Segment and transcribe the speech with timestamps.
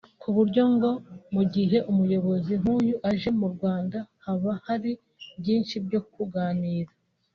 [0.21, 0.91] ku buryo ngo
[1.33, 4.91] mu gihe umuyobozi nk’uyu aje mu Rwanda haba hari
[5.39, 6.91] byinshi byo kuganira